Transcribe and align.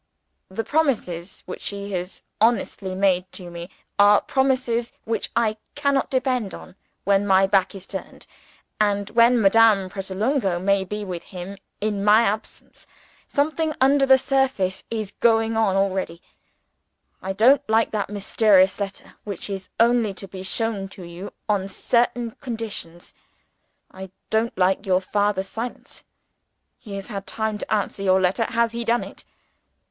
"The 0.49 0.63
promises 0.63 1.43
which 1.45 1.69
he 1.69 1.91
has 1.91 2.23
honestly 2.41 2.95
made 2.95 3.31
to 3.33 3.51
me, 3.51 3.69
are 3.99 4.19
promises 4.21 4.91
which 5.03 5.29
I 5.35 5.57
cannot 5.75 6.09
depend 6.09 6.55
on 6.55 6.75
when 7.03 7.27
my 7.27 7.45
back 7.45 7.75
is 7.75 7.85
turned, 7.85 8.25
and 8.79 9.11
when 9.11 9.39
Madame 9.39 9.89
Pratolungo 9.91 10.57
may 10.59 10.83
be 10.83 11.05
with 11.05 11.21
him 11.25 11.55
in 11.81 12.03
my 12.03 12.23
absence. 12.23 12.87
Something 13.27 13.75
under 13.79 14.07
the 14.07 14.17
surface 14.17 14.83
is 14.89 15.11
going 15.19 15.55
on 15.55 15.75
already! 15.75 16.19
I 17.21 17.31
don't 17.33 17.61
like 17.69 17.91
that 17.91 18.09
mysterious 18.09 18.79
letter, 18.79 19.13
which 19.23 19.51
is 19.51 19.69
only 19.79 20.15
to 20.15 20.27
be 20.27 20.41
shown 20.41 20.89
to 20.97 21.03
you 21.03 21.31
on 21.47 21.67
certain 21.67 22.31
conditions. 22.41 23.13
I 23.91 24.09
don't 24.31 24.57
like 24.57 24.87
your 24.87 24.99
father's 24.99 25.47
silence. 25.49 26.03
He 26.79 26.95
has 26.95 27.05
had 27.05 27.27
time 27.27 27.59
to 27.59 27.71
answer 27.71 28.01
your 28.01 28.19
letter. 28.19 28.45
Has 28.45 28.71
he 28.71 28.83
done 28.83 29.03
it? 29.03 29.23